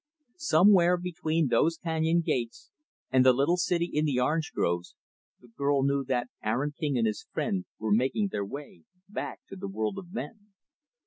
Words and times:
Somewhere 0.39 0.97
between 0.97 1.47
those 1.49 1.77
canyon 1.77 2.21
gates 2.21 2.71
and 3.11 3.23
the 3.23 3.31
little 3.33 3.57
city 3.57 3.85
in 3.85 4.03
the 4.05 4.19
orange 4.19 4.51
groves, 4.51 4.95
the 5.39 5.47
girl 5.47 5.83
knew 5.83 6.03
that 6.05 6.29
Aaron 6.43 6.73
King 6.75 6.97
and 6.97 7.05
his 7.05 7.27
friend 7.31 7.65
were 7.77 7.91
making 7.93 8.29
their 8.29 8.43
way 8.43 8.81
back 9.07 9.41
to 9.49 9.55
the 9.55 9.67
world 9.69 9.99
of 9.99 10.11
men. 10.11 10.53